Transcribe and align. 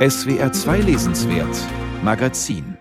SWR 0.00 0.50
2 0.50 0.78
Lesenswert 0.78 1.58
Magazin 2.02 2.78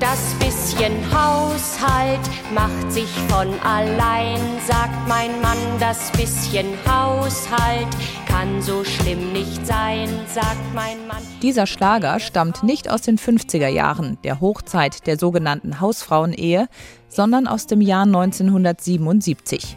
Das 0.00 0.34
bisschen 0.40 0.92
Haushalt 1.12 2.18
macht 2.52 2.90
sich 2.90 3.08
von 3.28 3.46
allein, 3.60 4.40
sagt 4.66 5.06
mein 5.06 5.40
Mann. 5.40 5.56
Das 5.78 6.10
bisschen 6.10 6.66
Haushalt 6.84 7.86
kann 8.26 8.60
so 8.60 8.82
schlimm 8.82 9.32
nicht 9.32 9.64
sein, 9.64 10.08
sagt 10.26 10.74
mein 10.74 11.06
Mann. 11.06 11.22
Dieser 11.42 11.68
Schlager 11.68 12.18
stammt 12.18 12.64
nicht 12.64 12.90
aus 12.90 13.02
den 13.02 13.16
50er 13.16 13.68
Jahren, 13.68 14.18
der 14.24 14.40
Hochzeit 14.40 15.06
der 15.06 15.16
sogenannten 15.16 15.80
Hausfrauenehe, 15.80 16.66
sondern 17.08 17.46
aus 17.46 17.68
dem 17.68 17.80
Jahr 17.80 18.02
1977. 18.02 19.76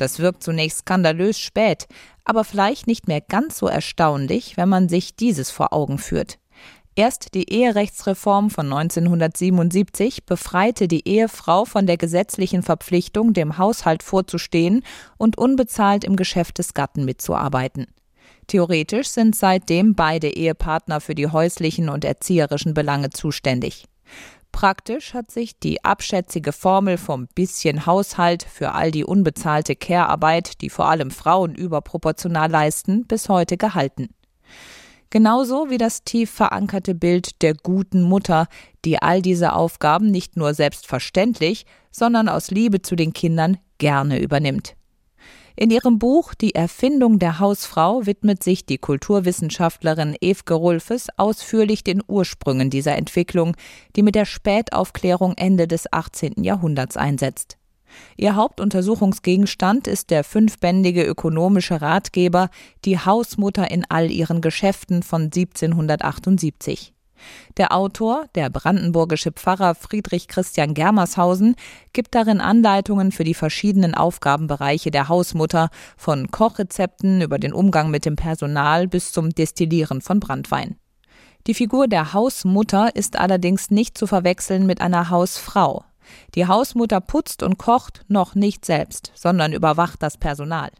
Das 0.00 0.18
wirkt 0.18 0.42
zunächst 0.42 0.78
skandalös 0.78 1.38
spät, 1.38 1.86
aber 2.30 2.44
vielleicht 2.44 2.86
nicht 2.86 3.08
mehr 3.08 3.20
ganz 3.20 3.58
so 3.58 3.66
erstaunlich, 3.66 4.56
wenn 4.56 4.68
man 4.68 4.88
sich 4.88 5.16
dieses 5.16 5.50
vor 5.50 5.72
Augen 5.72 5.98
führt. 5.98 6.38
Erst 6.94 7.34
die 7.34 7.52
Eherechtsreform 7.52 8.50
von 8.50 8.66
1977 8.66 10.26
befreite 10.26 10.86
die 10.86 11.08
Ehefrau 11.08 11.64
von 11.64 11.86
der 11.86 11.96
gesetzlichen 11.96 12.62
Verpflichtung, 12.62 13.32
dem 13.32 13.58
Haushalt 13.58 14.04
vorzustehen 14.04 14.84
und 15.18 15.38
unbezahlt 15.38 16.04
im 16.04 16.14
Geschäft 16.14 16.58
des 16.58 16.72
Gatten 16.72 17.04
mitzuarbeiten. 17.04 17.88
Theoretisch 18.46 19.08
sind 19.08 19.34
seitdem 19.34 19.96
beide 19.96 20.28
Ehepartner 20.28 21.00
für 21.00 21.16
die 21.16 21.26
häuslichen 21.26 21.88
und 21.88 22.04
erzieherischen 22.04 22.74
Belange 22.74 23.10
zuständig. 23.10 23.86
Praktisch 24.52 25.14
hat 25.14 25.30
sich 25.30 25.58
die 25.58 25.84
abschätzige 25.84 26.52
Formel 26.52 26.98
vom 26.98 27.28
bisschen 27.34 27.86
Haushalt 27.86 28.42
für 28.42 28.72
all 28.72 28.90
die 28.90 29.04
unbezahlte 29.04 29.76
Care-Arbeit, 29.76 30.60
die 30.60 30.70
vor 30.70 30.88
allem 30.88 31.10
Frauen 31.10 31.54
überproportional 31.54 32.50
leisten, 32.50 33.06
bis 33.06 33.28
heute 33.28 33.56
gehalten. 33.56 34.08
Genauso 35.08 35.70
wie 35.70 35.78
das 35.78 36.04
tief 36.04 36.30
verankerte 36.30 36.94
Bild 36.94 37.42
der 37.42 37.54
guten 37.54 38.02
Mutter, 38.02 38.46
die 38.84 39.02
all 39.02 39.22
diese 39.22 39.54
Aufgaben 39.54 40.10
nicht 40.10 40.36
nur 40.36 40.54
selbstverständlich, 40.54 41.66
sondern 41.90 42.28
aus 42.28 42.50
Liebe 42.50 42.80
zu 42.82 42.94
den 42.94 43.12
Kindern 43.12 43.58
gerne 43.78 44.20
übernimmt. 44.20 44.76
In 45.62 45.70
ihrem 45.70 45.98
Buch 45.98 46.32
Die 46.32 46.54
Erfindung 46.54 47.18
der 47.18 47.38
Hausfrau 47.38 48.06
widmet 48.06 48.42
sich 48.42 48.64
die 48.64 48.78
Kulturwissenschaftlerin 48.78 50.16
Evke 50.18 50.54
Rulfes 50.54 51.08
ausführlich 51.18 51.84
den 51.84 52.02
Ursprüngen 52.06 52.70
dieser 52.70 52.96
Entwicklung, 52.96 53.54
die 53.94 54.02
mit 54.02 54.14
der 54.14 54.24
Spätaufklärung 54.24 55.34
Ende 55.36 55.68
des 55.68 55.92
18. 55.92 56.42
Jahrhunderts 56.42 56.96
einsetzt. 56.96 57.58
Ihr 58.16 58.36
Hauptuntersuchungsgegenstand 58.36 59.86
ist 59.86 60.08
der 60.08 60.24
fünfbändige 60.24 61.04
ökonomische 61.04 61.82
Ratgeber 61.82 62.48
Die 62.86 62.98
Hausmutter 62.98 63.70
in 63.70 63.84
all 63.86 64.10
ihren 64.10 64.40
Geschäften 64.40 65.02
von 65.02 65.24
1778. 65.24 66.94
Der 67.56 67.72
Autor, 67.72 68.26
der 68.34 68.50
brandenburgische 68.50 69.32
Pfarrer 69.32 69.74
Friedrich 69.74 70.28
Christian 70.28 70.74
Germershausen, 70.74 71.56
gibt 71.92 72.14
darin 72.14 72.40
Anleitungen 72.40 73.12
für 73.12 73.24
die 73.24 73.34
verschiedenen 73.34 73.94
Aufgabenbereiche 73.94 74.90
der 74.90 75.08
Hausmutter, 75.08 75.70
von 75.96 76.30
Kochrezepten 76.30 77.20
über 77.20 77.38
den 77.38 77.52
Umgang 77.52 77.90
mit 77.90 78.04
dem 78.04 78.16
Personal 78.16 78.88
bis 78.88 79.12
zum 79.12 79.30
Destillieren 79.30 80.00
von 80.00 80.20
Brandwein. 80.20 80.76
Die 81.46 81.54
Figur 81.54 81.88
der 81.88 82.12
Hausmutter 82.12 82.94
ist 82.94 83.18
allerdings 83.18 83.70
nicht 83.70 83.96
zu 83.96 84.06
verwechseln 84.06 84.66
mit 84.66 84.80
einer 84.80 85.10
Hausfrau. 85.10 85.84
Die 86.34 86.46
Hausmutter 86.46 87.00
putzt 87.00 87.42
und 87.42 87.58
kocht 87.58 88.04
noch 88.08 88.34
nicht 88.34 88.64
selbst, 88.64 89.12
sondern 89.14 89.52
überwacht 89.52 90.02
das 90.02 90.18
Personal. 90.18 90.70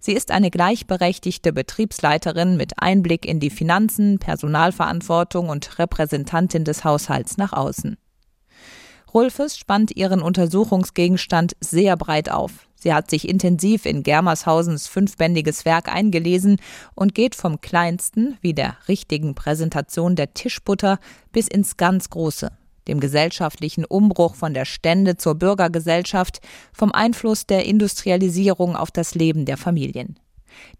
Sie 0.00 0.12
ist 0.12 0.30
eine 0.30 0.50
gleichberechtigte 0.50 1.52
Betriebsleiterin 1.52 2.56
mit 2.56 2.74
Einblick 2.78 3.26
in 3.26 3.40
die 3.40 3.50
Finanzen, 3.50 4.18
Personalverantwortung 4.18 5.48
und 5.48 5.78
Repräsentantin 5.78 6.64
des 6.64 6.84
Haushalts 6.84 7.36
nach 7.36 7.52
außen. 7.52 7.96
Rulfes 9.12 9.56
spannt 9.56 9.96
ihren 9.96 10.20
Untersuchungsgegenstand 10.20 11.56
sehr 11.60 11.96
breit 11.96 12.30
auf. 12.30 12.68
Sie 12.74 12.92
hat 12.92 13.10
sich 13.10 13.28
intensiv 13.28 13.86
in 13.86 14.02
Germershausens 14.02 14.86
fünfbändiges 14.86 15.64
Werk 15.64 15.88
eingelesen 15.88 16.60
und 16.94 17.14
geht 17.14 17.34
vom 17.34 17.60
kleinsten, 17.60 18.36
wie 18.40 18.54
der 18.54 18.76
richtigen 18.86 19.34
Präsentation 19.34 20.14
der 20.14 20.34
Tischbutter, 20.34 20.98
bis 21.32 21.48
ins 21.48 21.76
ganz 21.76 22.10
Große 22.10 22.52
dem 22.88 23.00
gesellschaftlichen 23.00 23.84
Umbruch 23.84 24.34
von 24.34 24.54
der 24.54 24.64
Stände 24.64 25.16
zur 25.16 25.34
Bürgergesellschaft, 25.34 26.40
vom 26.72 26.92
Einfluss 26.92 27.46
der 27.46 27.66
Industrialisierung 27.66 28.76
auf 28.76 28.90
das 28.90 29.14
Leben 29.14 29.44
der 29.44 29.56
Familien. 29.56 30.18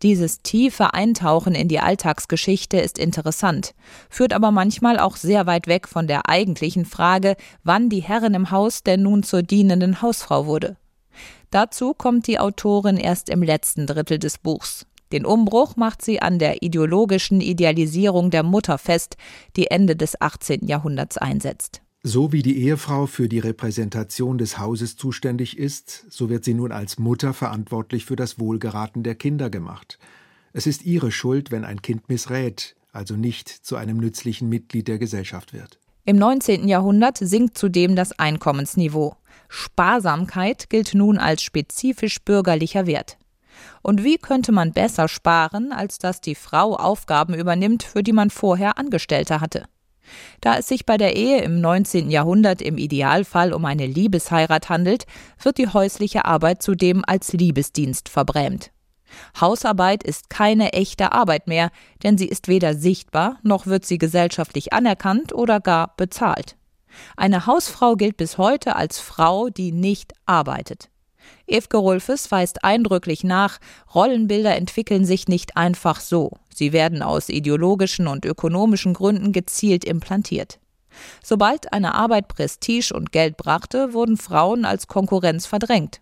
Dieses 0.02 0.42
tiefe 0.42 0.94
Eintauchen 0.94 1.54
in 1.54 1.68
die 1.68 1.80
Alltagsgeschichte 1.80 2.78
ist 2.78 2.98
interessant, 2.98 3.74
führt 4.10 4.32
aber 4.32 4.50
manchmal 4.50 4.98
auch 4.98 5.16
sehr 5.16 5.46
weit 5.46 5.66
weg 5.66 5.88
von 5.88 6.06
der 6.06 6.28
eigentlichen 6.28 6.84
Frage, 6.84 7.36
wann 7.64 7.88
die 7.88 8.02
Herrin 8.02 8.34
im 8.34 8.50
Haus 8.50 8.82
denn 8.82 9.02
nun 9.02 9.22
zur 9.22 9.42
dienenden 9.42 10.02
Hausfrau 10.02 10.46
wurde. 10.46 10.76
Dazu 11.50 11.94
kommt 11.94 12.26
die 12.26 12.38
Autorin 12.38 12.96
erst 12.96 13.28
im 13.28 13.42
letzten 13.42 13.86
Drittel 13.86 14.18
des 14.18 14.38
Buchs. 14.38 14.86
Den 15.12 15.24
Umbruch 15.24 15.76
macht 15.76 16.02
sie 16.02 16.20
an 16.20 16.38
der 16.38 16.62
ideologischen 16.62 17.40
Idealisierung 17.40 18.30
der 18.30 18.42
Mutter 18.42 18.76
fest, 18.76 19.16
die 19.56 19.70
Ende 19.70 19.96
des 19.96 20.20
18. 20.20 20.66
Jahrhunderts 20.66 21.16
einsetzt. 21.16 21.80
So 22.04 22.32
wie 22.32 22.42
die 22.42 22.62
Ehefrau 22.62 23.06
für 23.06 23.28
die 23.28 23.40
Repräsentation 23.40 24.38
des 24.38 24.58
Hauses 24.58 24.96
zuständig 24.96 25.58
ist, 25.58 26.06
so 26.08 26.30
wird 26.30 26.44
sie 26.44 26.54
nun 26.54 26.70
als 26.70 26.98
Mutter 27.00 27.34
verantwortlich 27.34 28.04
für 28.04 28.14
das 28.14 28.38
Wohlgeraten 28.38 29.02
der 29.02 29.16
Kinder 29.16 29.50
gemacht. 29.50 29.98
Es 30.52 30.68
ist 30.68 30.84
ihre 30.84 31.10
Schuld, 31.10 31.50
wenn 31.50 31.64
ein 31.64 31.82
Kind 31.82 32.08
missrät, 32.08 32.76
also 32.92 33.16
nicht 33.16 33.48
zu 33.48 33.74
einem 33.74 33.96
nützlichen 33.96 34.48
Mitglied 34.48 34.86
der 34.86 34.98
Gesellschaft 34.98 35.52
wird. 35.52 35.80
Im 36.04 36.16
19. 36.16 36.68
Jahrhundert 36.68 37.18
sinkt 37.18 37.58
zudem 37.58 37.96
das 37.96 38.16
Einkommensniveau. 38.16 39.16
Sparsamkeit 39.48 40.70
gilt 40.70 40.94
nun 40.94 41.18
als 41.18 41.42
spezifisch 41.42 42.20
bürgerlicher 42.24 42.86
Wert. 42.86 43.18
Und 43.82 44.04
wie 44.04 44.18
könnte 44.18 44.52
man 44.52 44.72
besser 44.72 45.08
sparen, 45.08 45.72
als 45.72 45.98
dass 45.98 46.20
die 46.20 46.36
Frau 46.36 46.76
Aufgaben 46.76 47.34
übernimmt, 47.34 47.82
für 47.82 48.04
die 48.04 48.12
man 48.12 48.30
vorher 48.30 48.78
Angestellte 48.78 49.40
hatte? 49.40 49.64
Da 50.40 50.58
es 50.58 50.68
sich 50.68 50.86
bei 50.86 50.96
der 50.96 51.16
Ehe 51.16 51.42
im 51.42 51.60
19. 51.60 52.10
Jahrhundert 52.10 52.62
im 52.62 52.78
Idealfall 52.78 53.52
um 53.52 53.64
eine 53.64 53.86
Liebesheirat 53.86 54.68
handelt, 54.68 55.04
wird 55.42 55.58
die 55.58 55.68
häusliche 55.68 56.24
Arbeit 56.24 56.62
zudem 56.62 57.02
als 57.06 57.32
Liebesdienst 57.32 58.08
verbrämt. 58.08 58.70
Hausarbeit 59.40 60.02
ist 60.02 60.30
keine 60.30 60.72
echte 60.72 61.12
Arbeit 61.12 61.46
mehr, 61.46 61.70
denn 62.02 62.18
sie 62.18 62.28
ist 62.28 62.48
weder 62.48 62.74
sichtbar, 62.74 63.38
noch 63.42 63.66
wird 63.66 63.86
sie 63.86 63.98
gesellschaftlich 63.98 64.72
anerkannt 64.72 65.32
oder 65.32 65.60
gar 65.60 65.94
bezahlt. 65.96 66.56
Eine 67.16 67.46
Hausfrau 67.46 67.96
gilt 67.96 68.16
bis 68.16 68.38
heute 68.38 68.76
als 68.76 68.98
Frau, 68.98 69.48
die 69.48 69.72
nicht 69.72 70.12
arbeitet. 70.26 70.90
Evke 71.46 71.76
Rolfes 71.76 72.30
weist 72.30 72.64
eindrücklich 72.64 73.24
nach, 73.24 73.58
Rollenbilder 73.94 74.56
entwickeln 74.56 75.04
sich 75.04 75.28
nicht 75.28 75.56
einfach 75.56 76.00
so. 76.00 76.32
Sie 76.58 76.72
werden 76.72 77.02
aus 77.02 77.28
ideologischen 77.28 78.08
und 78.08 78.24
ökonomischen 78.24 78.92
Gründen 78.92 79.30
gezielt 79.30 79.84
implantiert. 79.84 80.58
Sobald 81.22 81.72
eine 81.72 81.94
Arbeit 81.94 82.26
Prestige 82.26 82.92
und 82.92 83.12
Geld 83.12 83.36
brachte, 83.36 83.92
wurden 83.92 84.16
Frauen 84.16 84.64
als 84.64 84.88
Konkurrenz 84.88 85.46
verdrängt. 85.46 86.00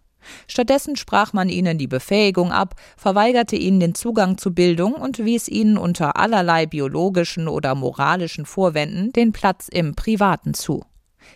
Stattdessen 0.49 0.97
sprach 0.97 1.35
man 1.35 1.51
ihnen 1.51 1.77
die 1.77 1.87
Befähigung 1.87 2.53
ab, 2.53 2.75
verweigerte 2.97 3.55
ihnen 3.55 3.81
den 3.81 3.95
Zugang 3.95 4.39
zu 4.39 4.55
Bildung 4.55 4.95
und 4.95 5.19
wies 5.19 5.47
ihnen 5.47 5.77
unter 5.77 6.17
allerlei 6.17 6.65
biologischen 6.65 7.49
oder 7.49 7.75
moralischen 7.75 8.47
Vorwänden 8.47 9.13
den 9.13 9.33
Platz 9.33 9.69
im 9.71 9.95
Privaten 9.95 10.55
zu. 10.55 10.85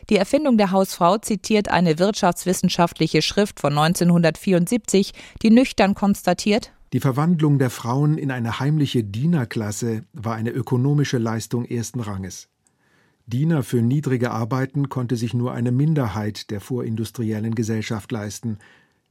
Die 0.08 0.16
Erfindung 0.16 0.56
der 0.56 0.70
Hausfrau 0.70 1.18
zitiert 1.18 1.68
eine 1.68 1.98
wirtschaftswissenschaftliche 1.98 3.20
Schrift 3.20 3.60
von 3.60 3.76
1974, 3.76 5.12
die 5.42 5.50
nüchtern 5.50 5.94
konstatiert, 5.94 6.72
die 6.92 7.00
Verwandlung 7.00 7.60
der 7.60 7.70
Frauen 7.70 8.18
in 8.18 8.32
eine 8.32 8.58
heimliche 8.58 9.04
Dienerklasse 9.04 10.04
war 10.12 10.34
eine 10.34 10.50
ökonomische 10.50 11.18
Leistung 11.18 11.64
ersten 11.64 12.00
Ranges. 12.00 12.48
Diener 13.26 13.62
für 13.62 13.80
niedrige 13.80 14.32
Arbeiten 14.32 14.88
konnte 14.88 15.14
sich 15.14 15.32
nur 15.32 15.52
eine 15.52 15.70
Minderheit 15.70 16.50
der 16.50 16.60
vorindustriellen 16.60 17.54
Gesellschaft 17.54 18.10
leisten. 18.10 18.58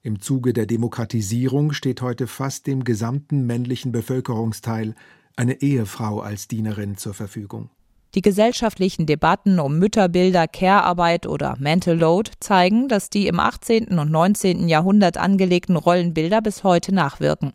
Im 0.01 0.19
Zuge 0.19 0.51
der 0.51 0.65
Demokratisierung 0.65 1.71
steht 1.71 2.01
heute 2.01 2.27
fast 2.27 2.68
dem 2.68 2.83
gesamten 2.83 3.45
männlichen 3.45 3.94
Bevölkerungsteil 3.94 4.94
eine 5.38 5.62
Ehefrau 5.62 6.19
als 6.19 6.50
Dienerin 6.50 6.98
zur 6.98 7.13
Verfügung. 7.13 7.69
Die 8.13 8.21
gesellschaftlichen 8.21 9.06
Debatten 9.06 9.57
um 9.57 9.80
Mütterbilder, 9.80 10.50
Care-Arbeit 10.50 11.27
oder 11.27 11.56
Mental 11.59 11.98
Load 11.98 12.31
zeigen, 12.42 12.89
dass 12.89 13.09
die 13.09 13.27
im 13.27 13.39
18. 13.39 14.00
und 14.00 14.12
19. 14.12 14.68
Jahrhundert 14.68 15.18
angelegten 15.18 15.77
Rollenbilder 15.77 16.42
bis 16.42 16.65
heute 16.65 16.94
nachwirken. 16.94 17.54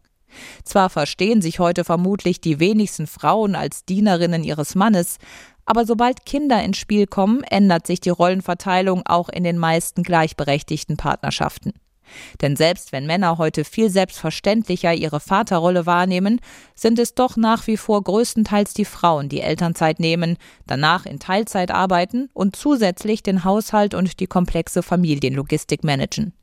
Zwar 0.64 0.90
verstehen 0.90 1.42
sich 1.42 1.58
heute 1.58 1.84
vermutlich 1.84 2.40
die 2.40 2.60
wenigsten 2.60 3.06
Frauen 3.06 3.54
als 3.54 3.84
Dienerinnen 3.84 4.44
ihres 4.44 4.74
Mannes, 4.74 5.18
aber 5.66 5.86
sobald 5.86 6.26
Kinder 6.26 6.62
ins 6.62 6.76
Spiel 6.76 7.06
kommen, 7.06 7.42
ändert 7.44 7.86
sich 7.86 8.00
die 8.00 8.10
Rollenverteilung 8.10 9.02
auch 9.06 9.28
in 9.28 9.44
den 9.44 9.58
meisten 9.58 10.02
gleichberechtigten 10.02 10.96
Partnerschaften. 10.96 11.72
Denn 12.42 12.54
selbst 12.54 12.92
wenn 12.92 13.06
Männer 13.06 13.38
heute 13.38 13.64
viel 13.64 13.88
selbstverständlicher 13.88 14.92
ihre 14.92 15.20
Vaterrolle 15.20 15.86
wahrnehmen, 15.86 16.40
sind 16.74 16.98
es 16.98 17.14
doch 17.14 17.36
nach 17.36 17.66
wie 17.66 17.78
vor 17.78 18.02
größtenteils 18.02 18.74
die 18.74 18.84
Frauen, 18.84 19.28
die 19.28 19.40
Elternzeit 19.40 20.00
nehmen, 20.00 20.36
danach 20.66 21.06
in 21.06 21.18
Teilzeit 21.18 21.70
arbeiten 21.70 22.28
und 22.34 22.56
zusätzlich 22.56 23.22
den 23.22 23.44
Haushalt 23.44 23.94
und 23.94 24.20
die 24.20 24.26
komplexe 24.26 24.82
Familienlogistik 24.82 25.82
managen. 25.82 26.34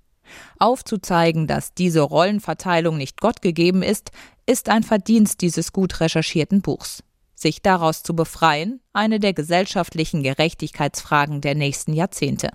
Aufzuzeigen, 0.59 1.47
dass 1.47 1.73
diese 1.73 2.01
Rollenverteilung 2.01 2.97
nicht 2.97 3.21
Gott 3.21 3.41
gegeben 3.41 3.83
ist, 3.83 4.11
ist 4.45 4.69
ein 4.69 4.83
Verdienst 4.83 5.41
dieses 5.41 5.71
gut 5.71 5.99
recherchierten 5.99 6.61
Buchs. 6.61 7.03
Sich 7.35 7.61
daraus 7.61 8.03
zu 8.03 8.15
befreien, 8.15 8.81
eine 8.93 9.19
der 9.19 9.33
gesellschaftlichen 9.33 10.23
Gerechtigkeitsfragen 10.23 11.41
der 11.41 11.55
nächsten 11.55 11.93
Jahrzehnte. 11.93 12.49